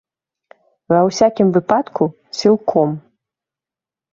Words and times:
Ва 0.93 0.99
ўсякім 1.09 1.47
выпадку, 1.57 2.03
сілком. 2.41 2.89